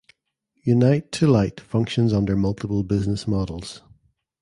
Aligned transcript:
Unite 0.63 1.11
to 1.11 1.27
Light 1.27 1.59
functions 1.59 2.11
under 2.11 2.35
multiple 2.35 2.81
business 2.81 3.27
models. 3.27 3.83